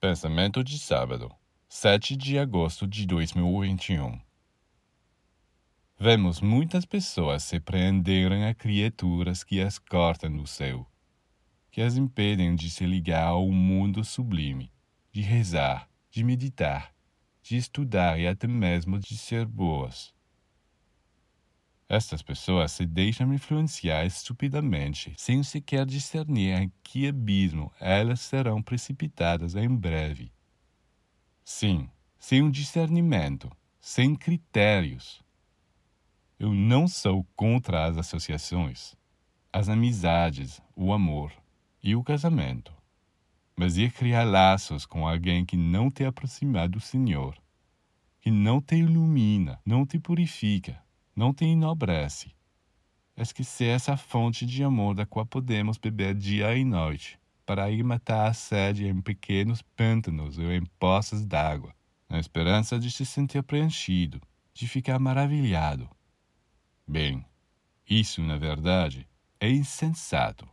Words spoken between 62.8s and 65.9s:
se sentir preenchido, de ficar maravilhado.